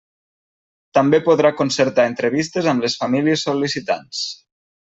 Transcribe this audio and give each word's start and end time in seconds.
També 0.97 1.19
podrà 1.27 1.51
concertar 1.59 2.07
entrevistes 2.13 2.71
amb 2.75 2.87
les 2.87 2.99
famílies 3.03 3.47
sol·licitants. 3.49 4.27